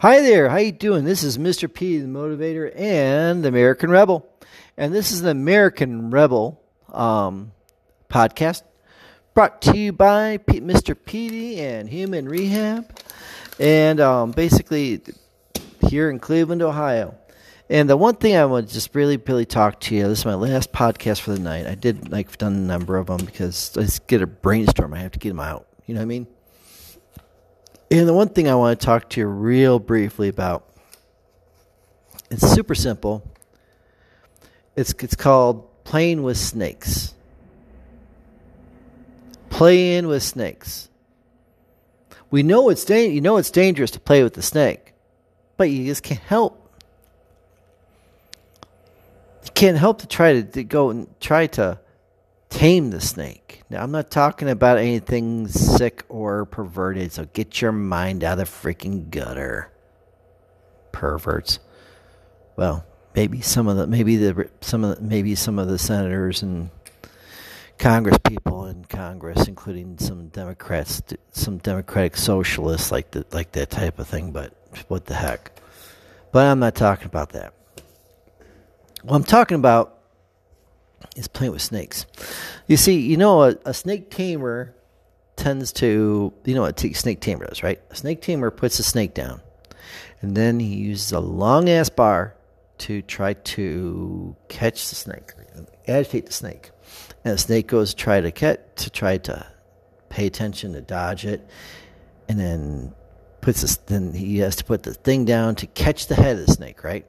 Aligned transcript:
Hi 0.00 0.22
there, 0.22 0.48
how 0.48 0.56
you 0.56 0.72
doing? 0.72 1.04
This 1.04 1.22
is 1.22 1.36
Mr. 1.36 1.70
P, 1.70 1.98
the 1.98 2.08
motivator 2.08 2.72
and 2.74 3.44
the 3.44 3.48
American 3.48 3.90
Rebel, 3.90 4.26
and 4.78 4.94
this 4.94 5.12
is 5.12 5.20
the 5.20 5.28
American 5.28 6.10
Rebel 6.10 6.58
um, 6.88 7.52
podcast 8.08 8.62
brought 9.34 9.60
to 9.60 9.76
you 9.76 9.92
by 9.92 10.38
P- 10.38 10.62
Mr. 10.62 10.96
Petey 10.96 11.60
and 11.60 11.86
Human 11.86 12.26
Rehab, 12.30 12.98
and 13.58 14.00
um, 14.00 14.30
basically 14.30 15.02
here 15.86 16.08
in 16.08 16.18
Cleveland, 16.18 16.62
Ohio. 16.62 17.14
And 17.68 17.86
the 17.86 17.98
one 17.98 18.14
thing 18.14 18.36
I 18.36 18.46
want 18.46 18.68
to 18.68 18.72
just 18.72 18.94
really, 18.94 19.18
really 19.18 19.44
talk 19.44 19.80
to 19.80 19.94
you. 19.94 20.08
This 20.08 20.20
is 20.20 20.24
my 20.24 20.34
last 20.34 20.72
podcast 20.72 21.20
for 21.20 21.32
the 21.32 21.40
night. 21.40 21.66
I 21.66 21.74
did 21.74 22.10
like 22.10 22.38
done 22.38 22.54
a 22.54 22.56
number 22.56 22.96
of 22.96 23.08
them 23.08 23.22
because 23.26 23.76
I 23.76 23.82
just 23.82 24.06
get 24.06 24.22
a 24.22 24.26
brainstorm. 24.26 24.94
I 24.94 25.00
have 25.00 25.12
to 25.12 25.18
get 25.18 25.28
them 25.28 25.40
out. 25.40 25.66
You 25.84 25.92
know 25.92 26.00
what 26.00 26.04
I 26.04 26.06
mean? 26.06 26.26
And 27.90 28.08
the 28.08 28.14
one 28.14 28.28
thing 28.28 28.48
I 28.48 28.54
want 28.54 28.78
to 28.78 28.86
talk 28.86 29.10
to 29.10 29.20
you 29.20 29.26
real 29.26 29.78
briefly 29.78 30.28
about. 30.28 30.66
It's 32.30 32.48
super 32.48 32.74
simple. 32.74 33.28
It's 34.76 34.94
it's 35.00 35.16
called 35.16 35.84
playing 35.84 36.22
with 36.22 36.36
snakes. 36.36 37.14
Playing 39.48 40.06
with 40.06 40.22
snakes. 40.22 40.88
We 42.30 42.44
know 42.44 42.68
it's 42.68 42.84
da- 42.84 43.08
you 43.08 43.20
know 43.20 43.36
it's 43.36 43.50
dangerous 43.50 43.90
to 43.92 44.00
play 44.00 44.22
with 44.22 44.34
the 44.34 44.42
snake, 44.42 44.94
but 45.56 45.70
you 45.70 45.84
just 45.86 46.04
can't 46.04 46.20
help 46.20 46.60
you 49.44 49.50
can't 49.54 49.76
help 49.76 50.00
to 50.00 50.06
try 50.06 50.34
to, 50.34 50.42
to 50.42 50.62
go 50.64 50.90
and 50.90 51.08
try 51.20 51.46
to 51.48 51.78
tame 52.60 52.90
the 52.90 53.00
snake. 53.00 53.62
Now, 53.70 53.82
I'm 53.82 53.90
not 53.90 54.10
talking 54.10 54.50
about 54.50 54.76
anything 54.76 55.48
sick 55.48 56.04
or 56.10 56.44
perverted, 56.44 57.10
so 57.10 57.24
get 57.24 57.62
your 57.62 57.72
mind 57.72 58.22
out 58.22 58.38
of 58.38 58.46
the 58.46 58.68
freaking 58.68 59.08
gutter. 59.08 59.72
Perverts. 60.92 61.58
Well, 62.56 62.84
maybe 63.14 63.40
some 63.40 63.66
of 63.66 63.78
the 63.78 63.86
maybe 63.86 64.16
the 64.16 64.50
some 64.60 64.84
of 64.84 64.98
the, 64.98 65.02
maybe 65.02 65.34
some 65.36 65.58
of 65.58 65.68
the 65.68 65.78
senators 65.78 66.42
and 66.42 66.68
Congress 67.78 68.18
people 68.28 68.66
in 68.66 68.84
Congress, 68.84 69.48
including 69.48 69.96
some 69.96 70.28
Democrats, 70.28 71.02
some 71.32 71.56
Democratic 71.58 72.14
socialists, 72.14 72.92
like 72.92 73.12
the, 73.12 73.24
like 73.32 73.52
that 73.52 73.70
type 73.70 73.98
of 73.98 74.06
thing. 74.06 74.32
But 74.32 74.52
what 74.88 75.06
the 75.06 75.14
heck? 75.14 75.50
But 76.30 76.44
I'm 76.44 76.58
not 76.58 76.74
talking 76.74 77.06
about 77.06 77.30
that. 77.30 77.54
What 79.02 79.16
I'm 79.16 79.24
talking 79.24 79.54
about 79.54 79.99
is 81.16 81.28
playing 81.28 81.52
with 81.52 81.62
snakes. 81.62 82.06
You 82.66 82.76
see, 82.76 83.00
you 83.00 83.16
know, 83.16 83.42
a, 83.42 83.56
a 83.64 83.74
snake 83.74 84.10
tamer 84.10 84.74
tends 85.36 85.72
to, 85.72 86.32
you 86.44 86.54
know 86.54 86.62
what 86.62 86.82
a 86.82 86.94
snake 86.94 87.20
tamer 87.20 87.46
does, 87.46 87.62
right? 87.62 87.80
A 87.90 87.96
snake 87.96 88.20
tamer 88.20 88.50
puts 88.50 88.78
a 88.78 88.82
snake 88.82 89.14
down, 89.14 89.40
and 90.20 90.36
then 90.36 90.60
he 90.60 90.74
uses 90.74 91.12
a 91.12 91.20
long 91.20 91.68
ass 91.68 91.88
bar 91.88 92.36
to 92.78 93.02
try 93.02 93.34
to 93.34 94.36
catch 94.48 94.88
the 94.88 94.94
snake, 94.94 95.32
agitate 95.86 96.26
the 96.26 96.32
snake. 96.32 96.70
And 97.24 97.34
the 97.34 97.38
snake 97.38 97.66
goes 97.66 97.90
to 97.90 97.96
try 97.96 98.20
to 98.20 98.30
catch, 98.30 98.60
to 98.76 98.90
try 98.90 99.18
to 99.18 99.46
pay 100.08 100.26
attention 100.26 100.72
to 100.72 100.80
dodge 100.80 101.26
it, 101.26 101.46
and 102.28 102.38
then 102.38 102.94
puts 103.40 103.62
this, 103.62 103.76
then 103.76 104.12
he 104.12 104.38
has 104.38 104.56
to 104.56 104.64
put 104.64 104.82
the 104.82 104.94
thing 104.94 105.24
down 105.24 105.54
to 105.56 105.66
catch 105.66 106.06
the 106.06 106.14
head 106.14 106.38
of 106.38 106.46
the 106.46 106.52
snake, 106.52 106.84
right? 106.84 107.06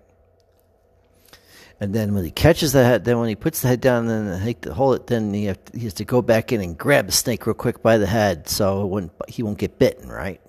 And 1.82 1.96
then 1.96 2.14
when 2.14 2.24
he 2.24 2.30
catches 2.30 2.74
the 2.74 2.84
head, 2.84 3.06
then 3.06 3.20
when 3.20 3.28
he 3.28 3.36
puts 3.36 3.62
the 3.62 3.68
head 3.68 3.82
down 3.82 4.06
then 4.06 4.40
he 4.40 4.54
to 4.54 4.72
hold 4.72 4.98
it, 4.98 5.08
then 5.08 5.34
he, 5.34 5.48
to, 5.48 5.58
he, 5.74 5.86
has 5.86 5.96
to 5.96 6.06
go 6.06 6.22
back 6.22 6.52
in 6.52 6.62
and 6.62 6.78
grab 6.78 7.08
the 7.08 7.12
snake 7.12 7.48
real 7.48 7.56
quick 7.56 7.82
by 7.82 7.98
the 7.98 8.06
head 8.06 8.48
so 8.48 9.10
he 9.28 9.42
won't 9.42 9.58
get 9.58 9.80
bitten, 9.80 10.08
right? 10.08 10.40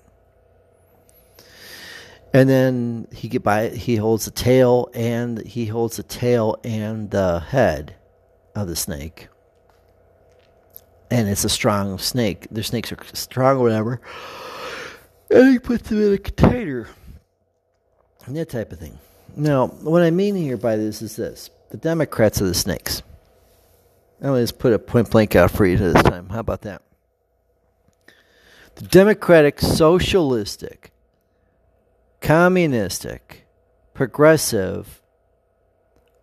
And 2.35 2.47
then 2.47 3.07
he 3.11 3.29
get 3.29 3.41
by 3.41 3.69
he 3.69 3.95
holds 3.95 4.25
the 4.25 4.31
tail 4.31 4.89
and 4.93 5.43
he 5.43 5.65
holds 5.65 5.97
the 5.97 6.03
tail 6.03 6.59
and 6.63 7.09
the 7.09 7.39
head 7.39 7.95
of 8.55 8.67
the 8.67 8.75
snake. 8.75 9.27
And 11.09 11.27
it's 11.27 11.43
a 11.43 11.49
strong 11.49 11.97
snake. 11.97 12.47
The 12.51 12.61
snakes 12.61 12.91
are 12.91 12.97
strong 13.13 13.57
or 13.57 13.63
whatever. 13.63 14.01
And 15.31 15.51
he 15.51 15.57
puts 15.57 15.89
them 15.89 15.99
in 15.99 16.13
a 16.13 16.17
container. 16.19 16.87
And 18.27 18.35
that 18.35 18.49
type 18.49 18.71
of 18.71 18.79
thing. 18.79 18.99
Now, 19.35 19.67
what 19.67 20.03
I 20.03 20.11
mean 20.11 20.35
here 20.35 20.57
by 20.57 20.75
this 20.75 21.01
is 21.01 21.15
this 21.15 21.49
the 21.71 21.77
Democrats 21.77 22.41
are 22.41 22.45
the 22.45 22.53
snakes. 22.53 23.01
To 24.21 24.39
just 24.39 24.57
put 24.57 24.73
a 24.73 24.79
point 24.79 25.09
blank 25.09 25.35
out 25.35 25.51
for 25.51 25.65
you 25.65 25.75
this 25.75 26.01
time. 26.03 26.29
How 26.29 26.39
about 26.39 26.61
that? 26.61 26.81
The 28.75 28.85
Democratic, 28.85 29.59
socialistic, 29.59 30.91
communistic, 32.21 33.45
progressive, 33.93 35.01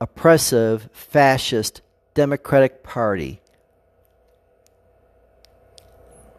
oppressive, 0.00 0.88
fascist 0.92 1.82
Democratic 2.14 2.82
Party 2.82 3.40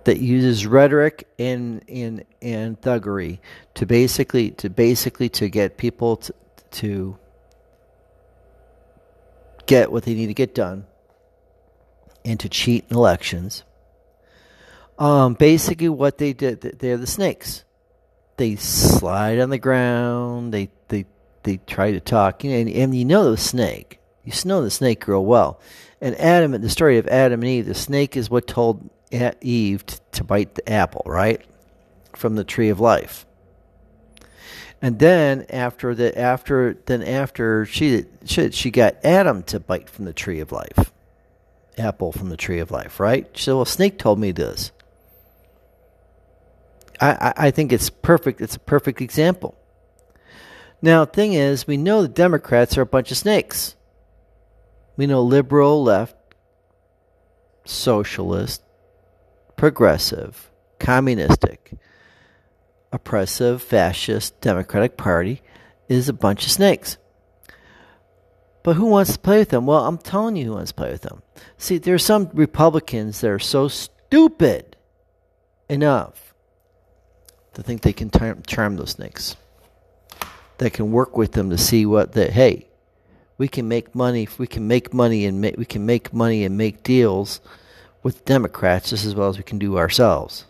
that 0.04 0.20
uses 0.20 0.66
rhetoric 0.66 1.28
and 1.38 1.84
and 1.88 2.26
and 2.42 2.80
thuggery 2.82 3.40
to 3.76 3.86
basically 3.86 4.52
to 4.52 4.70
basically 4.70 5.30
to 5.30 5.48
get 5.48 5.78
people 5.78 6.18
to, 6.18 6.34
to 6.72 7.18
get 9.66 9.92
what 9.92 10.04
they 10.04 10.14
need 10.14 10.28
to 10.28 10.34
get 10.34 10.56
done 10.56 10.86
and 12.26 12.40
to 12.40 12.50
cheat 12.50 12.86
in 12.90 12.98
elections. 12.98 13.64
Um, 15.00 15.34
basically, 15.34 15.90
what 15.90 16.18
they 16.18 16.34
did, 16.34 16.62
they're 16.62 16.98
the 16.98 17.08
snakes. 17.08 17.64
They 18.38 18.56
slide 18.56 19.40
on 19.40 19.50
the 19.50 19.58
ground. 19.58 20.54
They 20.54 20.70
they 20.90 21.06
they 21.44 21.58
try 21.58 21.92
to 21.92 22.00
talk. 22.00 22.44
You 22.44 22.52
know, 22.52 22.58
and, 22.58 22.70
and 22.70 22.96
you 22.96 23.06
know 23.06 23.32
the 23.32 23.38
snake. 23.38 24.00
You 24.24 24.34
know 24.46 24.62
the 24.62 24.70
snake 24.70 25.08
real 25.08 25.26
well. 25.26 25.60
And 26.00 26.16
Adam, 26.20 26.52
the 26.52 26.70
story 26.70 26.98
of 26.98 27.08
Adam 27.08 27.42
and 27.42 27.50
Eve, 27.50 27.66
the 27.66 27.74
snake 27.74 28.16
is 28.16 28.30
what 28.30 28.48
told 28.48 28.90
Eve 29.42 29.84
to 30.12 30.24
bite 30.24 30.56
the 30.56 30.70
apple, 30.72 31.04
right, 31.06 31.42
from 32.16 32.36
the 32.36 32.44
tree 32.44 32.70
of 32.70 32.80
life. 32.80 33.26
And 34.82 34.98
then 34.98 35.46
after 35.50 35.94
the 35.94 36.18
after 36.18 36.76
then 36.86 37.04
after 37.04 37.66
she, 37.66 38.06
she 38.26 38.50
she 38.52 38.72
got 38.72 38.96
Adam 39.04 39.44
to 39.44 39.60
bite 39.60 39.90
from 39.90 40.06
the 40.06 40.14
tree 40.14 40.40
of 40.40 40.52
life, 40.52 40.92
apple 41.78 42.12
from 42.12 42.30
the 42.30 42.38
tree 42.38 42.60
of 42.60 42.72
life, 42.72 43.00
right? 43.00 43.28
So 43.38 43.62
a 43.62 43.66
snake 43.66 44.00
told 44.00 44.18
me 44.20 44.32
this. 44.32 44.72
I, 47.00 47.12
I, 47.12 47.34
I 47.48 47.52
think 47.52 47.72
it's 47.72 47.90
perfect. 47.90 48.42
It's 48.42 48.56
a 48.56 48.60
perfect 48.60 49.02
example. 49.02 49.56
Now, 50.82 51.06
thing 51.06 51.34
is, 51.34 51.68
we 51.68 51.78
know 51.78 52.02
the 52.02 52.08
Democrats 52.08 52.76
are 52.76 52.82
a 52.82 52.88
bunch 52.88 53.12
of 53.12 53.18
snakes. 53.18 53.76
We 54.98 55.06
know 55.06 55.22
liberal, 55.22 55.84
left, 55.84 56.16
socialist, 57.66 58.64
progressive, 59.56 60.52
communistic 60.80 61.74
oppressive, 62.92 63.62
fascist, 63.62 64.40
Democratic 64.42 64.98
Party 64.98 65.42
is 65.88 66.10
a 66.10 66.14
bunch 66.14 66.46
of 66.46 66.52
snakes. 66.52 66.98
But 68.64 68.76
who 68.76 68.86
wants 68.86 69.14
to 69.14 69.20
play 69.20 69.40
with 69.40 69.50
them? 69.50 69.66
Well, 69.66 69.86
I'm 69.86 69.98
telling 69.98 70.36
you 70.36 70.46
who 70.46 70.54
wants 70.54 70.72
to 70.72 70.76
play 70.76 70.92
with 70.92 71.02
them. 71.02 71.24
See, 71.58 71.78
there 71.78 71.96
are 71.96 72.00
some 72.00 72.30
Republicans 72.34 73.22
that 73.22 73.32
are 73.32 73.40
so 73.40 73.68
stupid 73.68 74.78
enough 75.70 76.34
to 77.54 77.64
think 77.64 77.82
they 77.82 77.94
can 77.94 78.10
tar- 78.10 78.38
charm 78.46 78.76
those 78.76 78.92
snakes. 78.92 79.36
That 80.60 80.74
can 80.74 80.92
work 80.92 81.18
with 81.18 81.32
them 81.32 81.50
to 81.50 81.58
see 81.58 81.88
what 81.88 82.12
that 82.14 82.32
hey, 82.32 82.68
we 83.40 83.48
can 83.48 83.68
make 83.68 83.96
money. 83.96 84.28
We 84.38 84.46
can 84.46 84.68
make 84.68 84.94
money 84.94 85.26
and 85.26 85.42
make, 85.42 85.58
we 85.58 85.66
can 85.66 85.88
make 85.88 86.14
money 86.14 86.44
and 86.44 86.56
make 86.56 86.84
deals 86.84 87.42
with 88.04 88.26
Democrats 88.26 88.92
just 88.92 89.06
as 89.06 89.16
well 89.16 89.30
as 89.30 89.38
we 89.38 89.44
can 89.44 89.58
do 89.58 89.80
ourselves. 89.80 90.46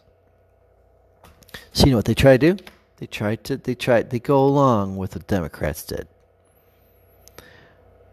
So 1.73 1.85
you 1.85 1.91
know 1.91 1.97
what 1.97 2.06
they 2.06 2.13
try 2.13 2.38
to 2.38 2.53
do? 2.53 2.63
They 2.97 3.07
try 3.07 3.35
to 3.35 3.57
they 3.57 3.75
try 3.75 4.03
they 4.03 4.19
go 4.19 4.45
along 4.45 4.98
with 4.98 5.15
what 5.15 5.27
the 5.27 5.33
Democrats 5.33 5.83
did. 5.83 6.07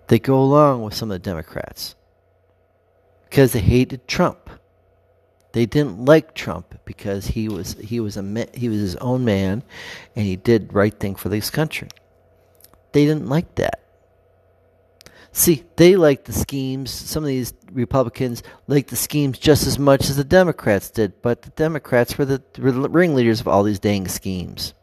They 0.08 0.18
go 0.18 0.40
along 0.40 0.82
with 0.82 0.94
some 0.94 1.10
of 1.10 1.16
the 1.16 1.30
Democrats 1.30 1.94
because 3.28 3.52
they 3.52 3.60
hated 3.60 4.08
Trump. 4.08 4.48
They 5.52 5.66
didn't 5.66 6.04
like 6.04 6.34
Trump 6.34 6.80
because 6.84 7.28
he 7.28 7.48
was 7.48 7.74
he 7.74 8.00
was 8.00 8.16
a 8.16 8.46
he 8.54 8.68
was 8.68 8.78
his 8.78 8.96
own 8.96 9.24
man, 9.24 9.62
and 10.16 10.24
he 10.26 10.36
did 10.36 10.72
right 10.72 10.98
thing 10.98 11.14
for 11.14 11.28
this 11.28 11.50
country. 11.50 11.88
They 12.92 13.04
didn't 13.04 13.28
like 13.28 13.54
that. 13.56 13.80
See, 15.32 15.64
they 15.76 15.96
like 15.96 16.24
the 16.24 16.32
schemes. 16.32 16.90
Some 16.90 17.22
of 17.22 17.28
these 17.28 17.52
Republicans 17.70 18.42
like 18.66 18.88
the 18.88 18.96
schemes 18.96 19.38
just 19.38 19.66
as 19.66 19.78
much 19.78 20.08
as 20.08 20.16
the 20.16 20.24
Democrats 20.24 20.90
did, 20.90 21.20
but 21.22 21.42
the 21.42 21.50
Democrats 21.50 22.16
were 22.16 22.24
the 22.24 22.42
ringleaders 22.58 23.40
of 23.40 23.48
all 23.48 23.62
these 23.62 23.78
dang 23.78 24.08
schemes. 24.08 24.74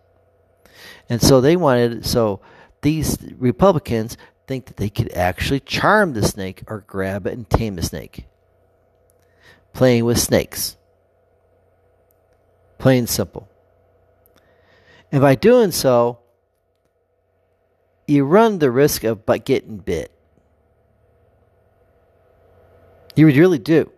And 1.10 1.22
so 1.22 1.42
they 1.42 1.56
wanted, 1.56 2.06
so 2.06 2.42
these 2.82 3.18
Republicans 3.38 4.18
think 4.48 4.66
that 4.68 4.78
they 4.78 4.90
could 4.90 5.12
actually 5.14 5.60
charm 5.60 6.14
the 6.14 6.24
snake 6.24 6.64
or 6.68 6.82
grab 6.88 7.26
it 7.28 7.34
and 7.34 7.50
tame 7.50 7.76
the 7.76 7.82
snake. 7.82 8.26
Playing 9.74 10.06
with 10.06 10.20
snakes. 10.20 10.78
Plain 12.78 13.08
simple. 13.08 13.50
And 15.12 15.22
by 15.22 15.36
doing 15.36 15.72
so, 15.72 16.20
you 18.08 18.24
run 18.24 18.60
the 18.60 18.72
risk 18.72 19.04
of 19.04 19.26
but 19.26 19.46
getting 19.46 19.78
bit. 19.78 20.12
You 23.16 23.26
would 23.26 23.38
really 23.38 23.60
do. 23.60 23.92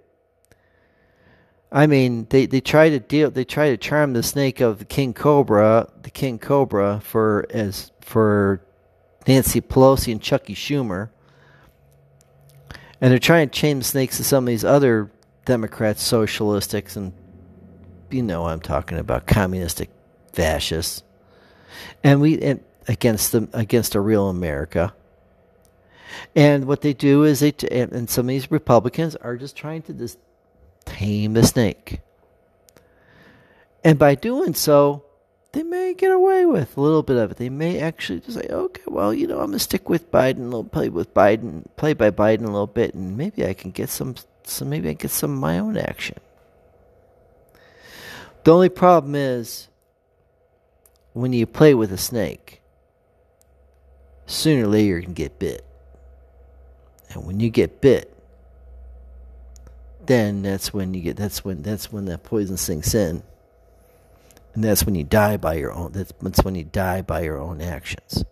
I 1.71 1.87
mean, 1.87 2.27
they, 2.29 2.45
they 2.45 2.61
try 2.61 2.89
to 2.89 2.99
deal 2.99 3.29
they 3.29 3.43
try 3.43 3.69
to 3.69 3.77
charm 3.77 4.13
the 4.13 4.23
snake 4.23 4.61
of 4.61 4.79
the 4.79 4.85
king 4.85 5.13
cobra, 5.13 5.89
the 6.01 6.09
king 6.09 6.39
cobra 6.39 7.01
for 7.03 7.45
as 7.49 7.91
for 7.99 8.61
Nancy 9.27 9.59
Pelosi 9.59 10.11
and 10.13 10.21
Chucky 10.21 10.55
Schumer. 10.55 11.09
And 13.01 13.11
they're 13.11 13.19
trying 13.19 13.49
to 13.49 13.59
chain 13.59 13.79
the 13.79 13.83
snakes 13.83 14.17
to 14.17 14.23
some 14.23 14.45
of 14.45 14.47
these 14.47 14.63
other 14.63 15.11
Democrats, 15.45 16.09
socialistics, 16.09 16.95
and 16.95 17.13
you 18.09 18.23
know 18.23 18.43
what 18.43 18.53
I'm 18.53 18.61
talking 18.61 18.97
about, 18.97 19.27
communistic 19.27 19.89
fascists. 20.33 21.03
And 22.03 22.21
we 22.21 22.39
and 22.41 22.63
against 22.87 23.33
them 23.33 23.49
against 23.53 23.93
a 23.93 23.99
real 23.99 24.29
America. 24.29 24.93
And 26.35 26.65
what 26.65 26.81
they 26.81 26.93
do 26.93 27.23
is 27.23 27.39
they 27.39 27.51
t- 27.51 27.67
and 27.69 28.09
some 28.09 28.25
of 28.25 28.29
these 28.29 28.51
Republicans 28.51 29.15
are 29.15 29.37
just 29.37 29.55
trying 29.55 29.81
to 29.83 29.93
just 29.93 30.17
tame 30.85 31.33
the 31.33 31.43
snake. 31.43 32.01
And 33.83 33.99
by 33.99 34.15
doing 34.15 34.53
so, 34.53 35.05
they 35.53 35.63
may 35.63 35.93
get 35.93 36.11
away 36.11 36.45
with 36.45 36.77
a 36.77 36.81
little 36.81 37.03
bit 37.03 37.17
of 37.17 37.31
it. 37.31 37.37
They 37.37 37.49
may 37.49 37.79
actually 37.79 38.19
just 38.19 38.37
say, 38.37 38.47
okay, 38.49 38.83
well, 38.85 39.13
you 39.13 39.27
know, 39.27 39.39
I'm 39.39 39.47
gonna 39.47 39.59
stick 39.59 39.89
with 39.89 40.11
Biden, 40.11 40.45
little 40.45 40.63
play 40.63 40.89
with 40.89 41.13
Biden, 41.13 41.65
play 41.77 41.93
by 41.93 42.11
Biden 42.11 42.41
a 42.41 42.51
little 42.51 42.67
bit, 42.67 42.93
and 42.93 43.17
maybe 43.17 43.45
I 43.45 43.53
can 43.53 43.71
get 43.71 43.89
some, 43.89 44.15
some 44.43 44.69
maybe 44.69 44.89
I 44.89 44.93
can 44.93 45.07
get 45.07 45.11
some 45.11 45.31
of 45.31 45.39
my 45.39 45.59
own 45.59 45.77
action. 45.77 46.17
The 48.43 48.53
only 48.53 48.69
problem 48.69 49.15
is 49.15 49.67
when 51.13 51.33
you 51.33 51.45
play 51.45 51.73
with 51.73 51.91
a 51.91 51.97
snake, 51.97 52.61
sooner 54.25 54.65
or 54.65 54.67
later 54.67 54.97
you 54.97 55.03
can 55.03 55.13
get 55.13 55.39
bit. 55.39 55.66
When 57.25 57.39
you 57.39 57.49
get 57.49 57.81
bit, 57.81 58.13
then 60.05 60.41
that's 60.41 60.73
when 60.73 60.93
you 60.93 61.01
get 61.01 61.17
that's 61.17 61.43
when 61.43 61.61
that's 61.61 61.91
when 61.91 62.05
that 62.05 62.23
poison 62.23 62.57
sinks 62.57 62.95
in. 62.95 63.23
And 64.53 64.63
that's 64.63 64.85
when 64.85 64.95
you 64.95 65.03
die 65.03 65.37
by 65.37 65.55
your 65.55 65.71
own 65.71 65.91
that's, 65.91 66.11
that's 66.21 66.43
when 66.43 66.55
you 66.55 66.63
die 66.63 67.01
by 67.01 67.21
your 67.21 67.37
own 67.37 67.61
actions. 67.61 68.23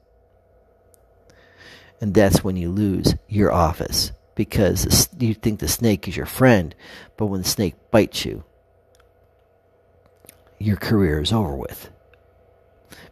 And 2.01 2.13
that's 2.13 2.43
when 2.43 2.57
you 2.57 2.71
lose 2.71 3.15
your 3.27 3.51
office 3.51 4.11
because 4.35 5.09
you 5.17 5.33
think 5.33 5.59
the 5.59 5.67
snake 5.67 6.07
is 6.07 6.17
your 6.17 6.25
friend, 6.25 6.75
but 7.15 7.27
when 7.27 7.41
the 7.41 7.47
snake 7.47 7.75
bites 7.89 8.25
you, 8.25 8.43
your 10.59 10.75
career 10.75 11.21
is 11.21 11.31
over 11.31 11.55
with 11.55 11.89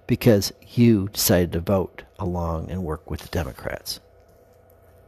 because 0.06 0.52
you 0.68 1.10
decided 1.10 1.52
to 1.54 1.60
vote 1.60 2.04
along 2.20 2.70
and 2.70 2.84
work 2.84 3.10
with 3.10 3.22
the 3.22 3.30
Democrats 3.30 4.00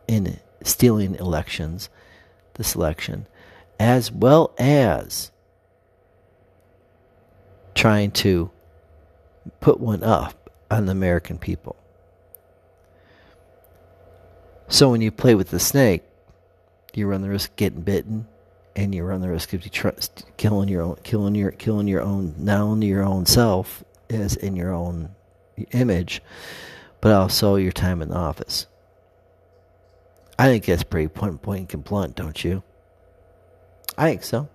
in 0.07 0.25
stealing 0.63 1.15
elections, 1.15 1.89
this 2.55 2.75
election, 2.75 3.27
as 3.79 4.11
well 4.11 4.53
as 4.57 5.31
trying 7.73 8.11
to 8.11 8.49
put 9.59 9.79
one 9.79 10.03
up 10.03 10.49
on 10.71 10.85
the 10.85 10.91
American 10.91 11.37
people. 11.37 11.75
So 14.67 14.89
when 14.89 15.01
you 15.01 15.11
play 15.11 15.35
with 15.35 15.49
the 15.49 15.59
snake, 15.59 16.03
you 16.93 17.07
run 17.07 17.21
the 17.21 17.29
risk 17.29 17.51
of 17.51 17.55
getting 17.57 17.81
bitten, 17.81 18.27
and 18.75 18.95
you 18.95 19.03
run 19.03 19.21
the 19.21 19.29
risk 19.29 19.53
of 19.53 19.63
killing 20.37 20.69
your 20.69 20.81
own, 20.81 20.97
killing 21.03 21.35
your, 21.35 21.51
killing 21.51 21.87
your 21.87 22.01
own, 22.01 22.33
not 22.37 22.61
only 22.61 22.87
your 22.87 23.03
own 23.03 23.25
self 23.25 23.83
as 24.09 24.35
in 24.35 24.55
your 24.55 24.73
own 24.73 25.09
image, 25.71 26.21
but 27.01 27.11
also 27.11 27.55
your 27.55 27.71
time 27.71 28.01
in 28.01 28.09
the 28.09 28.15
office. 28.15 28.67
I 30.37 30.47
think 30.47 30.65
that's 30.65 30.83
pretty 30.83 31.07
point 31.07 31.41
blank 31.41 31.73
and 31.73 31.83
blunt, 31.83 32.15
don't 32.15 32.43
you? 32.43 32.63
I 33.97 34.09
think 34.09 34.23
so. 34.23 34.49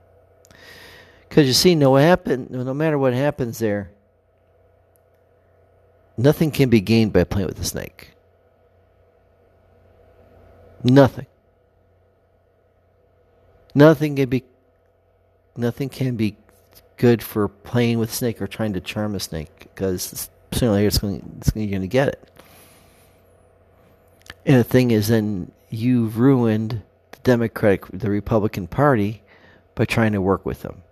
Because 1.29 1.47
you 1.47 1.53
see, 1.53 1.75
no 1.75 1.95
happen, 1.95 2.49
no 2.51 2.75
matter 2.75 2.99
what 2.99 3.15
happens 3.15 3.59
there, 3.59 3.91
nothing 6.17 6.51
can 6.51 6.69
be 6.69 6.81
gained 6.81 7.13
by 7.13 7.25
playing 7.25 7.47
with 7.47 7.57
the 7.57 7.65
snake. 7.65 8.13
Nothing. 10.83 11.27
Nothing 13.75 14.17
can 14.17 14.29
be. 14.29 14.45
Nothing 15.57 15.89
can 15.89 16.17
be 16.17 16.37
good 16.97 17.23
for 17.23 17.49
playing 17.49 17.99
with 17.99 18.13
snake 18.13 18.43
or 18.43 18.47
trying 18.47 18.73
to 18.75 18.81
charm 18.81 19.15
a 19.15 19.21
snake 19.21 19.69
because 19.75 20.29
sooner 20.53 20.73
or 20.73 20.75
later 20.75 20.89
it's 20.89 20.99
going, 20.99 21.37
it's 21.39 21.51
going, 21.51 21.67
you're 21.67 21.79
going 21.79 21.83
to 21.83 21.89
get 21.89 22.09
it. 22.09 22.29
And 24.45 24.57
the 24.57 24.65
thing 24.65 24.91
is, 24.91 25.09
then 25.09 25.53
you've 25.71 26.19
ruined 26.19 26.83
the 27.13 27.19
Democratic, 27.23 27.87
the 27.93 28.11
Republican 28.11 28.67
Party 28.67 29.23
by 29.75 29.85
trying 29.85 30.13
to 30.13 30.21
work 30.21 30.45
with 30.45 30.63
them. 30.63 30.83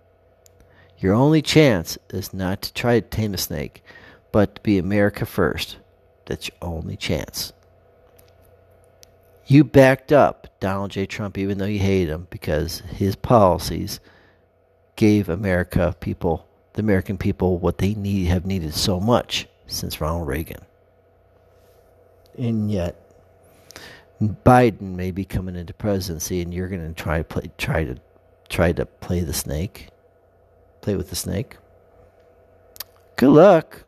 Your 0.97 1.13
only 1.13 1.41
chance 1.41 1.97
is 2.09 2.33
not 2.33 2.61
to 2.63 2.73
try 2.73 2.99
to 2.99 3.07
tame 3.07 3.33
a 3.33 3.37
snake, 3.37 3.83
but 4.31 4.55
to 4.55 4.61
be 4.61 4.77
America 4.77 5.25
first. 5.25 5.77
That's 6.25 6.49
your 6.49 6.57
only 6.61 6.97
chance. 6.97 7.53
You 9.45 9.63
backed 9.63 10.11
up 10.11 10.59
Donald 10.59 10.91
J. 10.91 11.05
Trump 11.05 11.37
even 11.37 11.57
though 11.57 11.65
you 11.65 11.79
hated 11.79 12.11
him 12.11 12.27
because 12.29 12.79
his 12.81 13.15
policies 13.15 13.99
gave 14.95 15.29
America 15.29 15.95
people, 15.99 16.45
the 16.73 16.81
American 16.81 17.17
people, 17.17 17.57
what 17.57 17.79
they 17.79 17.95
need 17.95 18.25
have 18.25 18.45
needed 18.45 18.73
so 18.73 18.99
much 18.99 19.47
since 19.65 20.01
Ronald 20.01 20.27
Reagan. 20.27 20.61
And 22.37 22.69
yet, 22.69 23.08
Biden 24.21 24.95
may 24.95 25.11
be 25.11 25.23
coming 25.23 25.55
into 25.55 25.73
presidency, 25.73 26.41
and 26.41 26.53
you're 26.53 26.67
going 26.67 26.85
to 26.85 26.93
try 26.93 27.21
play, 27.21 27.49
try 27.57 27.85
to 27.85 27.95
try 28.49 28.73
to 28.73 28.85
play 28.85 29.21
the 29.21 29.33
snake, 29.33 29.89
play 30.81 30.95
with 30.95 31.09
the 31.09 31.15
snake. 31.15 31.57
Good 33.15 33.29
luck. 33.29 33.83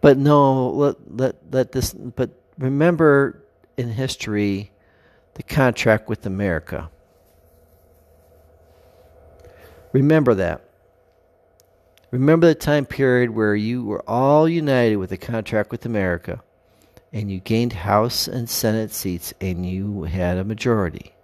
But 0.00 0.16
no, 0.16 0.70
let 0.70 0.96
let 1.14 1.36
let 1.50 1.72
this. 1.72 1.92
But 1.92 2.30
remember, 2.56 3.44
in 3.76 3.90
history, 3.90 4.70
the 5.34 5.42
contract 5.42 6.08
with 6.08 6.24
America. 6.24 6.90
Remember 9.92 10.34
that. 10.34 10.68
Remember 12.10 12.46
the 12.46 12.54
time 12.54 12.86
period 12.86 13.30
where 13.30 13.54
you 13.54 13.84
were 13.84 14.02
all 14.08 14.48
united 14.48 14.96
with 14.96 15.12
a 15.12 15.16
contract 15.16 15.70
with 15.70 15.84
America 15.84 16.42
and 17.14 17.30
you 17.30 17.38
gained 17.38 17.72
House 17.72 18.26
and 18.26 18.50
Senate 18.50 18.90
seats 18.90 19.32
and 19.40 19.64
you 19.64 20.02
had 20.02 20.36
a 20.36 20.44
majority. 20.44 21.14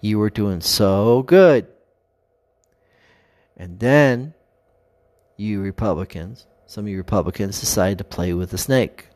You 0.00 0.18
were 0.18 0.30
doing 0.30 0.62
so 0.62 1.22
good. 1.22 1.66
And 3.58 3.78
then 3.78 4.32
you 5.36 5.60
Republicans, 5.60 6.46
some 6.64 6.86
of 6.86 6.88
you 6.88 6.96
Republicans 6.96 7.60
decided 7.60 7.98
to 7.98 8.04
play 8.04 8.32
with 8.32 8.50
the 8.50 8.58
snake. 8.58 9.08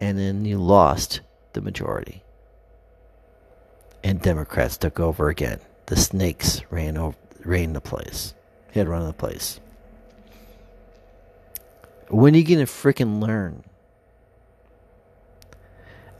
And 0.00 0.16
then 0.16 0.44
you 0.44 0.58
lost 0.58 1.20
the 1.52 1.60
majority. 1.60 2.22
And 4.04 4.22
Democrats 4.22 4.76
took 4.76 5.00
over 5.00 5.28
again 5.28 5.58
the 5.86 5.96
snakes 5.96 6.62
ran 6.70 6.96
over, 6.96 7.16
ran 7.44 7.72
the 7.72 7.80
place. 7.80 8.32
Had 8.72 8.86
run 8.86 9.06
the 9.06 9.12
place. 9.12 9.58
When 12.08 12.34
are 12.34 12.38
you 12.38 12.44
gonna 12.44 12.66
freaking 12.66 13.20
learn? 13.20 13.64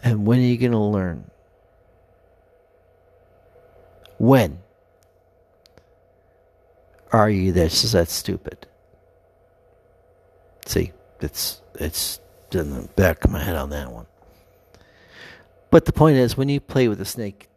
And 0.05 0.25
when 0.27 0.39
are 0.39 0.43
you 0.43 0.57
gonna 0.57 0.89
learn? 0.89 1.29
When 4.19 4.61
are 7.11 7.29
you 7.29 7.51
this? 7.51 7.83
that's 7.83 7.93
that 7.93 8.09
stupid? 8.09 8.69
See, 10.67 10.93
it's 11.21 11.61
it's 11.75 12.21
in 12.53 12.71
the 12.71 12.89
back 12.95 13.25
of 13.25 13.33
my 13.33 13.43
head 13.43 13.57
on 13.57 13.71
that 13.71 13.91
one. 13.91 14.07
But 15.71 15.87
the 15.87 15.93
point 15.93 16.19
is, 16.19 16.37
when 16.37 16.49
you 16.49 16.61
play 16.61 16.87
with 16.87 17.01
a 17.01 17.05
snake, 17.05 17.49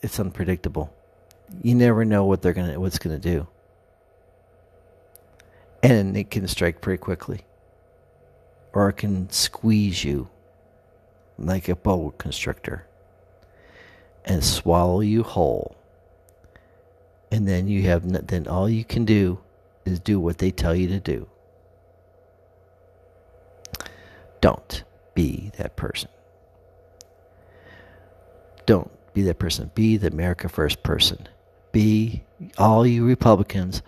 it's 0.00 0.20
unpredictable 0.20 0.94
you 1.60 1.74
never 1.74 2.04
know 2.04 2.24
what 2.24 2.40
they're 2.40 2.52
gonna 2.52 2.78
what's 2.80 2.98
gonna 2.98 3.18
do, 3.18 3.46
and 5.82 6.16
it 6.16 6.30
can 6.30 6.48
strike 6.48 6.80
pretty 6.80 6.98
quickly, 6.98 7.44
or 8.72 8.88
it 8.88 8.94
can 8.94 9.28
squeeze 9.30 10.04
you 10.04 10.28
like 11.38 11.68
a 11.68 11.76
boa 11.76 12.12
constrictor 12.12 12.86
and 14.24 14.44
swallow 14.44 15.00
you 15.00 15.22
whole. 15.22 15.76
And 17.30 17.48
then 17.48 17.66
you 17.66 17.82
have 17.84 18.26
then 18.28 18.46
all 18.46 18.68
you 18.68 18.84
can 18.84 19.04
do 19.04 19.38
is 19.84 19.98
do 19.98 20.20
what 20.20 20.38
they 20.38 20.50
tell 20.50 20.74
you 20.74 20.88
to 20.88 21.00
do. 21.00 21.28
Don't 24.40 24.84
be 25.14 25.50
that 25.56 25.76
person. 25.76 26.10
Don't 28.66 28.90
be 29.14 29.22
that 29.22 29.38
person. 29.38 29.70
Be 29.74 29.96
the 29.96 30.08
America 30.08 30.48
First 30.48 30.82
person 30.82 31.28
be 31.72 32.22
all 32.58 32.86
you 32.86 33.04
Republicans 33.04 33.82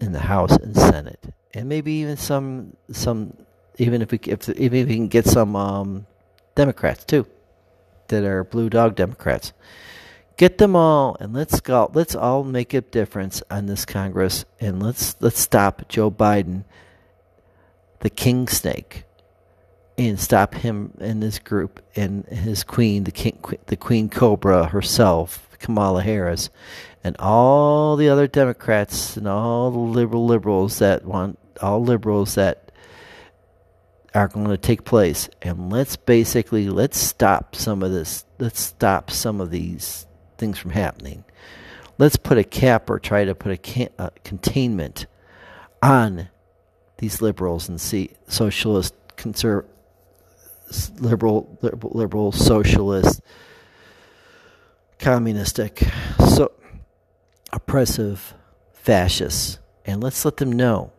in 0.00 0.12
the 0.12 0.20
House 0.20 0.56
and 0.56 0.74
Senate, 0.74 1.22
and 1.54 1.68
maybe 1.68 1.92
even 1.92 2.16
some 2.16 2.76
some 2.90 3.36
even 3.78 4.02
if 4.02 4.10
we 4.10 4.18
if 4.24 4.48
even 4.48 4.78
if 4.80 4.88
we 4.88 4.94
can 4.94 5.08
get 5.08 5.26
some 5.26 5.54
um, 5.54 6.06
Democrats 6.56 7.04
too, 7.04 7.26
that 8.08 8.24
are 8.24 8.42
blue 8.42 8.68
dog 8.68 8.96
Democrats, 8.96 9.52
get 10.36 10.58
them 10.58 10.74
all 10.74 11.16
and 11.20 11.32
let's 11.32 11.60
go. 11.60 11.90
Let's 11.94 12.16
all 12.16 12.42
make 12.42 12.74
a 12.74 12.80
difference 12.80 13.42
on 13.48 13.66
this 13.66 13.84
Congress 13.84 14.44
and 14.58 14.82
let's 14.82 15.14
let's 15.20 15.38
stop 15.38 15.88
Joe 15.88 16.10
Biden, 16.10 16.64
the 18.00 18.10
king 18.10 18.48
snake, 18.48 19.04
and 19.98 20.18
stop 20.18 20.54
him 20.54 20.92
and 20.98 21.22
his 21.22 21.38
group 21.38 21.80
and 21.94 22.24
his 22.26 22.64
queen, 22.64 23.04
the 23.04 23.12
king, 23.12 23.38
the 23.66 23.76
queen 23.76 24.08
cobra 24.08 24.66
herself, 24.66 25.48
Kamala 25.58 26.02
Harris, 26.02 26.50
and 27.04 27.16
all 27.18 27.96
the 27.96 28.08
other 28.08 28.26
Democrats 28.26 29.16
and 29.16 29.28
all 29.28 29.70
the 29.70 29.78
liberal 29.78 30.26
liberals 30.26 30.78
that 30.78 31.04
want 31.04 31.38
all 31.62 31.82
liberals 31.82 32.34
that 32.34 32.65
are 34.16 34.28
going 34.28 34.48
to 34.48 34.56
take 34.56 34.84
place. 34.84 35.28
And 35.42 35.70
let's 35.70 35.94
basically 35.94 36.70
let's 36.70 36.98
stop 36.98 37.54
some 37.54 37.82
of 37.82 37.92
this 37.92 38.24
let's 38.38 38.60
stop 38.60 39.10
some 39.10 39.42
of 39.42 39.50
these 39.50 40.06
things 40.38 40.58
from 40.58 40.70
happening. 40.70 41.24
Let's 41.98 42.16
put 42.16 42.38
a 42.38 42.44
cap 42.44 42.88
or 42.88 42.98
try 42.98 43.24
to 43.24 43.34
put 43.34 43.52
a, 43.52 43.56
can, 43.56 43.88
a 43.98 44.10
containment 44.24 45.06
on 45.82 46.28
these 46.98 47.20
liberals 47.20 47.68
and 47.68 47.78
see 47.80 48.10
socialist 48.26 48.94
conserv 49.16 49.66
liberal 50.98 51.58
liberal, 51.60 51.92
liberal 51.94 52.32
socialist 52.32 53.20
communistic 54.98 55.82
so 56.18 56.52
oppressive 57.52 58.32
fascists. 58.72 59.58
And 59.84 60.02
let's 60.02 60.24
let 60.24 60.38
them 60.38 60.52
know 60.52 60.92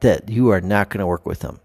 that 0.00 0.28
you 0.28 0.50
are 0.50 0.60
not 0.60 0.90
going 0.90 1.00
to 1.00 1.06
work 1.06 1.24
with 1.24 1.40
them. 1.40 1.60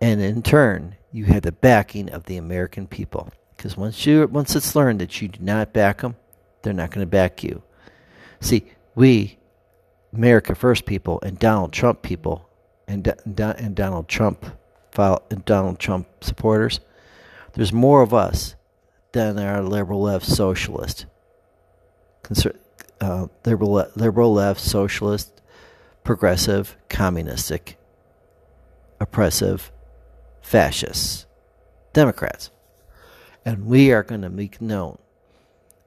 And 0.00 0.20
in 0.20 0.42
turn, 0.42 0.96
you 1.12 1.24
have 1.26 1.42
the 1.42 1.52
backing 1.52 2.10
of 2.10 2.24
the 2.24 2.36
American 2.36 2.86
people. 2.86 3.30
Because 3.56 3.76
once 3.76 4.06
you 4.06 4.26
once 4.28 4.54
it's 4.54 4.76
learned 4.76 5.00
that 5.00 5.20
you 5.20 5.28
do 5.28 5.42
not 5.42 5.72
back 5.72 6.00
them, 6.00 6.16
they're 6.62 6.72
not 6.72 6.90
going 6.90 7.04
to 7.04 7.10
back 7.10 7.42
you. 7.42 7.62
See, 8.40 8.70
we, 8.94 9.38
America 10.12 10.54
First 10.54 10.86
people, 10.86 11.18
and 11.22 11.38
Donald 11.38 11.72
Trump 11.72 12.02
people, 12.02 12.48
and 12.86 13.12
and 13.26 13.74
Donald 13.74 14.08
Trump 14.08 14.46
and 14.96 15.44
Donald 15.44 15.78
Trump 15.78 16.06
supporters, 16.22 16.80
there's 17.54 17.72
more 17.72 18.02
of 18.02 18.14
us 18.14 18.54
than 19.12 19.36
there 19.36 19.54
are 19.54 19.62
liberal 19.62 20.02
left 20.02 20.26
socialist, 20.26 21.06
conser- 22.22 22.58
uh, 23.00 23.26
liberal 23.44 23.86
liberal 23.96 24.32
left 24.32 24.60
socialist 24.60 25.38
progressive, 26.08 26.74
communistic, 26.88 27.76
oppressive, 28.98 29.70
fascists, 30.48 31.26
Democrats. 31.92 32.50
And 33.44 33.66
we 33.66 33.92
are 33.92 34.02
going 34.02 34.22
to 34.22 34.30
make 34.30 34.60
known. 34.60 34.98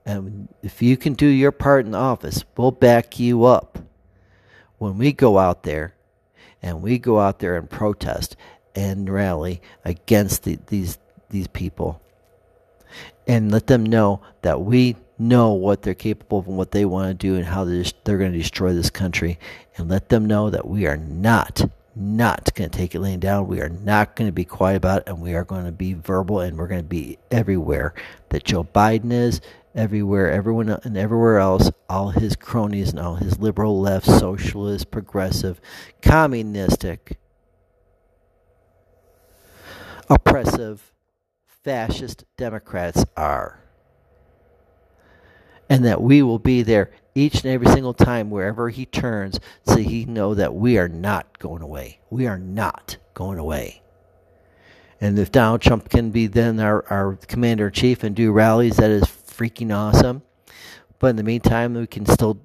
And 0.06 0.48
if 0.62 0.82
you 0.82 0.98
can 0.98 1.13
do 1.13 1.25
your 1.25 1.51
part 1.51 1.86
in 1.86 1.96
office, 1.96 2.44
we'll 2.56 2.72
back 2.72 3.20
you 3.20 3.46
up. 3.46 3.80
When 4.77 4.98
we 4.98 5.13
go 5.13 5.38
out 5.38 5.63
there 5.63 5.96
and 6.62 6.82
we 6.82 6.98
go 6.98 7.20
out 7.20 7.39
there 7.39 7.56
and 7.56 7.70
protest 7.70 8.36
and 8.75 9.10
rally 9.10 9.62
against 9.84 10.44
the, 10.44 10.58
these 10.68 10.98
these 11.30 11.48
people 11.48 12.01
and 13.27 13.51
let 13.51 13.68
them 13.68 13.86
know 13.86 14.22
that 14.41 14.62
we 14.62 14.96
know 15.18 15.53
what 15.53 15.82
they're 15.82 15.94
capable 15.94 16.39
of 16.39 16.48
and 16.48 16.58
what 16.58 16.72
they 16.72 16.84
want 16.84 17.08
to 17.08 17.13
do 17.13 17.36
and 17.36 17.46
how 17.46 17.63
they're, 17.63 17.86
they're 18.03 18.18
going 18.18 18.32
to 18.32 18.38
destroy 18.38 18.74
this 18.74 18.89
country 18.89 19.39
and 19.77 19.89
let 19.89 20.10
them 20.10 20.25
know 20.25 20.50
that 20.50 20.68
we 20.68 20.86
are 20.86 20.98
not 20.98 21.70
not 21.96 22.54
going 22.56 22.70
to 22.70 22.78
take 22.78 22.96
it 22.96 23.00
laying 23.00 23.20
down. 23.20 23.48
We 23.48 23.62
are 23.62 23.70
not 23.70 24.16
going 24.16 24.28
to 24.28 24.34
be 24.34 24.46
quiet 24.46 24.78
about 24.78 25.00
it, 25.00 25.08
and 25.08 25.22
we 25.22 25.34
are 25.34 25.44
going 25.44 25.66
to 25.66 25.72
be 25.72 25.94
verbal, 25.94 26.40
and 26.40 26.58
we're 26.58 26.68
going 26.68 26.84
to 26.84 26.88
be 26.88 27.18
everywhere 27.30 27.94
that 28.30 28.44
Joe 28.44 28.64
Biden 28.64 29.12
is, 29.12 29.42
everywhere, 29.76 30.32
everyone, 30.32 30.70
and 30.70 30.98
everywhere 30.98 31.40
else, 31.40 31.72
all 31.90 32.10
his 32.10 32.36
cronies 32.36 32.90
and 32.92 33.00
all 33.00 33.16
his 33.16 33.40
liberal, 33.40 33.80
left, 33.80 34.06
socialist, 34.06 34.92
progressive, 34.92 35.60
communistic, 36.02 37.18
oppressive, 40.10 40.92
fascist 41.46 42.26
Democrats 42.38 43.06
are 43.16 43.60
and 45.72 45.86
that 45.86 46.01
we 46.01 46.22
will 46.22 46.38
be 46.38 46.63
there 46.63 46.92
each 47.16 47.36
and 47.36 47.46
every 47.46 47.68
single 47.68 47.94
time 47.94 48.30
wherever 48.30 48.68
he 48.68 48.86
turns 48.86 49.40
so 49.66 49.78
he 49.78 50.04
know 50.04 50.34
that 50.34 50.54
we 50.54 50.78
are 50.78 50.90
not 50.90 51.40
going 51.40 51.62
away. 51.62 51.98
We 52.10 52.28
are 52.28 52.38
not 52.38 52.98
going 53.13 53.40
away. 53.40 53.82
And 55.00 55.18
if 55.18 55.32
Donald 55.32 55.62
Trump 55.62 55.88
can 55.88 56.12
be 56.12 56.28
then 56.28 56.60
our, 56.60 56.86
our 56.90 57.16
commander 57.25 57.68
in 57.68 57.74
chief 57.74 58.04
and 58.04 58.13
do 58.13 58.34
rallies, 58.34 58.75
that 58.78 58.92
is 58.92 59.06
freaking 59.06 59.74
awesome. 59.74 60.24
But 61.00 61.12
in 61.12 61.16
the 61.16 61.24
meantime, 61.24 61.75
we 61.75 61.88
can 61.88 62.06
still, 62.06 62.38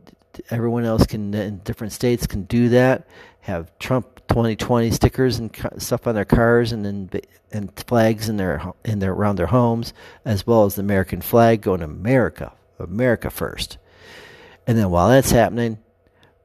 everyone 0.50 0.85
else 0.85 1.04
can 1.04 1.35
in 1.35 1.59
different 1.59 1.92
states 1.92 2.28
can 2.28 2.45
do 2.45 2.68
that. 2.68 3.09
Have 3.40 3.76
Trump 3.80 4.21
2020 4.28 4.92
stickers 4.92 5.40
and 5.40 5.50
stuff 5.78 6.06
on 6.06 6.14
their 6.14 6.25
cars 6.25 6.71
and 6.71 6.85
then 6.85 7.11
and 7.50 7.73
flags 7.88 8.28
in 8.28 8.37
their 8.37 8.73
in 8.85 9.00
their 9.00 9.12
around 9.12 9.35
their 9.35 9.47
homes, 9.47 9.92
as 10.25 10.47
well 10.47 10.64
as 10.64 10.76
the 10.76 10.83
American 10.83 11.21
flag 11.21 11.62
going 11.62 11.80
to 11.80 11.87
America 11.87 12.52
America 12.78 13.30
first. 13.30 13.78
And 14.66 14.76
then 14.76 14.90
while 14.90 15.09
that's 15.09 15.30
happening, 15.30 15.78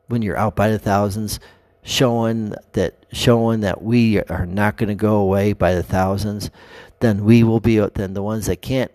when 0.07 0.21
you're 0.21 0.37
out 0.37 0.55
by 0.55 0.69
the 0.69 0.79
thousands, 0.79 1.39
showing 1.83 2.53
that 2.73 3.05
showing 3.11 3.61
that 3.61 3.81
we 3.81 4.21
are 4.21 4.45
not 4.45 4.77
going 4.77 4.89
to 4.89 4.95
go 4.95 5.15
away 5.15 5.53
by 5.53 5.73
the 5.73 5.83
thousands, 5.83 6.51
then 6.99 7.25
we 7.25 7.43
will 7.43 7.59
be 7.59 7.79
then 7.79 8.13
the 8.13 8.21
ones 8.21 8.45
that 8.45 8.61
can't, 8.61 8.91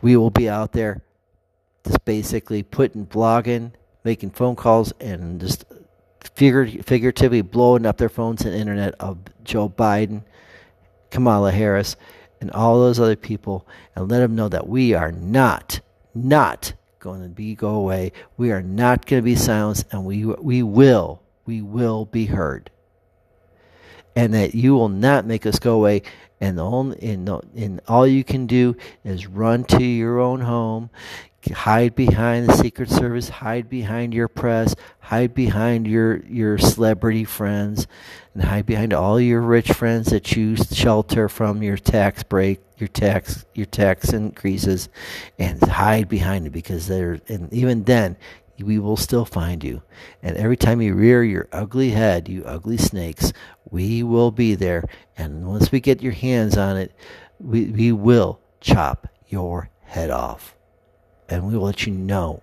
we 0.00 0.16
will 0.16 0.30
be 0.30 0.48
out 0.48 0.72
there, 0.72 1.02
just 1.84 2.04
basically 2.04 2.62
putting 2.62 3.06
blogging, 3.06 3.72
making 4.04 4.30
phone 4.30 4.56
calls, 4.56 4.92
and 5.00 5.40
just 5.40 5.64
figuratively 6.34 7.42
blowing 7.42 7.84
up 7.84 7.98
their 7.98 8.08
phones 8.08 8.44
and 8.44 8.54
internet 8.54 8.94
of 8.98 9.18
Joe 9.44 9.68
Biden, 9.68 10.22
Kamala 11.10 11.52
Harris, 11.52 11.96
and 12.40 12.50
all 12.52 12.80
those 12.80 12.98
other 12.98 13.16
people, 13.16 13.68
and 13.94 14.10
let 14.10 14.20
them 14.20 14.34
know 14.34 14.48
that 14.48 14.66
we 14.66 14.94
are 14.94 15.12
not 15.12 15.80
not 16.14 16.74
going 16.98 17.22
to 17.22 17.28
be 17.28 17.54
go 17.54 17.74
away. 17.74 18.12
We 18.36 18.52
are 18.52 18.62
not 18.62 19.06
going 19.06 19.22
to 19.22 19.24
be 19.24 19.36
silenced, 19.36 19.86
and 19.92 20.04
we 20.04 20.24
we 20.24 20.62
will 20.62 21.22
we 21.44 21.60
will 21.60 22.06
be 22.06 22.26
heard. 22.26 22.70
And 24.14 24.34
that 24.34 24.54
you 24.54 24.74
will 24.74 24.90
not 24.90 25.26
make 25.26 25.46
us 25.46 25.58
go 25.58 25.74
away. 25.74 26.02
And 26.40 26.58
the 26.58 26.64
only 26.64 27.00
and, 27.02 27.26
the, 27.26 27.40
and 27.56 27.80
all 27.88 28.06
you 28.06 28.24
can 28.24 28.46
do 28.46 28.76
is 29.04 29.26
run 29.26 29.64
to 29.64 29.82
your 29.82 30.20
own 30.20 30.40
home, 30.40 30.90
hide 31.52 31.94
behind 31.94 32.48
the 32.48 32.56
Secret 32.56 32.90
Service, 32.90 33.28
hide 33.28 33.68
behind 33.68 34.12
your 34.12 34.28
press, 34.28 34.74
hide 35.00 35.34
behind 35.34 35.86
your 35.86 36.24
your 36.26 36.58
celebrity 36.58 37.24
friends, 37.24 37.86
and 38.34 38.42
hide 38.42 38.66
behind 38.66 38.92
all 38.92 39.20
your 39.20 39.40
rich 39.40 39.72
friends 39.72 40.10
that 40.10 40.36
you 40.36 40.56
shelter 40.56 41.28
from 41.28 41.62
your 41.62 41.76
tax 41.76 42.22
break, 42.22 42.60
your 42.82 42.88
tax 42.88 43.46
your 43.54 43.66
tax 43.66 44.12
increases, 44.12 44.88
and 45.38 45.62
hide 45.62 46.08
behind 46.08 46.46
it 46.46 46.50
because 46.50 46.88
they're 46.88 47.20
and 47.28 47.52
even 47.52 47.84
then 47.84 48.16
we 48.58 48.78
will 48.78 48.96
still 48.96 49.24
find 49.24 49.62
you. 49.62 49.82
And 50.22 50.36
every 50.36 50.56
time 50.56 50.80
you 50.80 50.94
rear 50.94 51.22
your 51.22 51.48
ugly 51.52 51.90
head, 51.90 52.28
you 52.28 52.44
ugly 52.44 52.76
snakes, 52.76 53.32
we 53.70 54.02
will 54.02 54.30
be 54.30 54.54
there. 54.54 54.84
And 55.16 55.46
once 55.46 55.72
we 55.72 55.80
get 55.80 56.02
your 56.02 56.12
hands 56.12 56.56
on 56.56 56.76
it, 56.76 56.92
we, 57.40 57.66
we 57.66 57.92
will 57.92 58.40
chop 58.60 59.08
your 59.28 59.70
head 59.82 60.10
off 60.10 60.54
and 61.28 61.46
we 61.46 61.56
will 61.56 61.64
let 61.64 61.86
you 61.86 61.92
know 61.92 62.42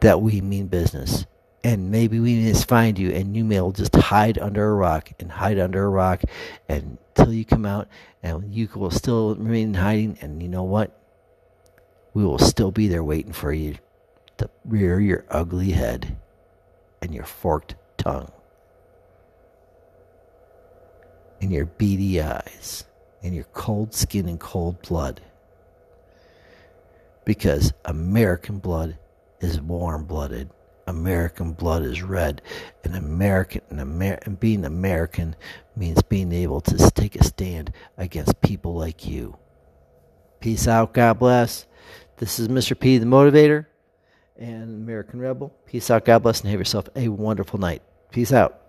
that 0.00 0.20
we 0.20 0.40
mean 0.40 0.66
business. 0.66 1.26
And 1.66 1.90
maybe 1.90 2.20
we 2.20 2.44
just 2.44 2.68
find 2.68 2.96
you 2.96 3.10
and 3.10 3.36
you 3.36 3.44
may 3.44 3.56
just 3.72 3.92
hide 3.96 4.38
under 4.38 4.70
a 4.70 4.74
rock 4.76 5.10
and 5.18 5.32
hide 5.32 5.58
under 5.58 5.82
a 5.82 5.88
rock 5.88 6.22
until 6.68 7.32
you 7.32 7.44
come 7.44 7.66
out 7.66 7.88
and 8.22 8.54
you 8.54 8.68
will 8.76 8.92
still 8.92 9.34
remain 9.34 9.70
in 9.70 9.74
hiding. 9.74 10.18
And 10.20 10.40
you 10.40 10.48
know 10.48 10.62
what? 10.62 10.96
We 12.14 12.24
will 12.24 12.38
still 12.38 12.70
be 12.70 12.86
there 12.86 13.02
waiting 13.02 13.32
for 13.32 13.52
you 13.52 13.78
to 14.38 14.48
rear 14.64 15.00
your 15.00 15.24
ugly 15.28 15.72
head 15.72 16.16
and 17.02 17.12
your 17.12 17.24
forked 17.24 17.74
tongue 17.96 18.30
and 21.40 21.50
your 21.50 21.66
beady 21.66 22.22
eyes 22.22 22.84
and 23.24 23.34
your 23.34 23.46
cold 23.52 23.92
skin 23.92 24.28
and 24.28 24.38
cold 24.38 24.80
blood 24.82 25.20
because 27.24 27.72
American 27.84 28.60
blood 28.60 28.98
is 29.40 29.60
warm 29.60 30.04
blooded. 30.04 30.48
American 30.86 31.52
blood 31.52 31.82
is 31.82 32.02
red, 32.02 32.42
and 32.84 32.94
American 32.94 33.62
and, 33.70 33.80
Amer- 33.80 34.20
being 34.38 34.64
American 34.64 35.34
means 35.74 36.02
being 36.02 36.32
able 36.32 36.60
to 36.62 36.90
take 36.90 37.16
a 37.16 37.24
stand 37.24 37.72
against 37.96 38.40
people 38.40 38.74
like 38.74 39.06
you. 39.06 39.36
Peace 40.40 40.68
out. 40.68 40.94
God 40.94 41.18
bless. 41.18 41.66
This 42.18 42.38
is 42.38 42.48
Mr. 42.48 42.78
P, 42.78 42.98
the 42.98 43.06
Motivator, 43.06 43.66
and 44.38 44.82
American 44.82 45.20
Rebel. 45.20 45.52
Peace 45.66 45.90
out. 45.90 46.04
God 46.04 46.20
bless, 46.22 46.40
and 46.40 46.50
have 46.50 46.60
yourself 46.60 46.88
a 46.94 47.08
wonderful 47.08 47.58
night. 47.58 47.82
Peace 48.10 48.32
out. 48.32 48.60